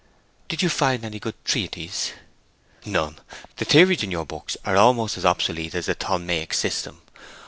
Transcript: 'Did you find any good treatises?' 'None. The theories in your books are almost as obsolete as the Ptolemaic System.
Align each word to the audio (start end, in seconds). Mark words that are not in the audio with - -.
'Did 0.47 0.63
you 0.63 0.67
find 0.67 1.05
any 1.05 1.19
good 1.19 1.35
treatises?' 1.45 2.13
'None. 2.85 3.19
The 3.57 3.65
theories 3.65 4.01
in 4.01 4.09
your 4.09 4.25
books 4.25 4.57
are 4.65 4.75
almost 4.75 5.15
as 5.15 5.25
obsolete 5.25 5.75
as 5.75 5.85
the 5.85 5.93
Ptolemaic 5.93 6.55
System. 6.55 7.03